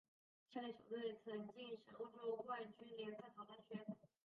[0.51, 3.85] 下列球队曾晋身欧洲冠军联赛淘汰圈。